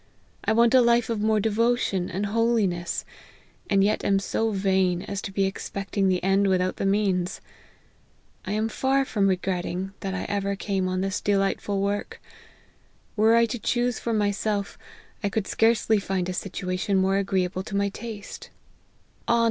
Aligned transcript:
I 0.43 0.51
want 0.51 0.73
a 0.73 0.81
life 0.81 1.11
of 1.11 1.21
more 1.21 1.39
devo 1.39 1.77
tion 1.77 2.09
and 2.09 2.25
holiness; 2.25 3.05
and 3.69 3.83
yet 3.83 4.03
am 4.03 4.17
so 4.17 4.49
vain, 4.49 5.03
as 5.03 5.21
to 5.21 5.31
be 5.31 5.45
ex 5.45 5.69
pecting 5.69 6.07
the 6.07 6.23
end 6.23 6.47
without 6.47 6.77
the 6.77 6.87
means. 6.87 7.39
I 8.43 8.53
am 8.53 8.67
fat 8.67 9.05
from 9.05 9.27
regretting 9.27 9.93
that 9.99 10.15
I 10.15 10.23
ever 10.23 10.55
came 10.55 10.87
on 10.87 11.01
this 11.01 11.21
delightful 11.21 11.81
work; 11.83 12.19
were 13.15 13.35
I 13.35 13.45
to 13.45 13.59
choose 13.59 13.99
for 13.99 14.11
myself, 14.11 14.75
I 15.23 15.29
could 15.29 15.45
scarce 15.45 15.87
ly 15.87 15.99
find 15.99 16.27
a 16.27 16.33
situation 16.33 16.97
more 16.97 17.17
agreeable 17.17 17.61
to 17.61 17.75
my 17.77 17.89
taste. 17.89 18.49
On, 18.49 18.49
64 18.49 18.49
LIFE 18.49 18.49
OF 18.49 19.27
HENRY 19.27 19.35
MARTYN. 19.37 19.39